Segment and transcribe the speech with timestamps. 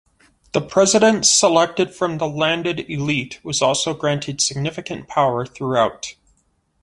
[0.53, 6.15] The president, selected from the landed elite, was also granted significant power throughout.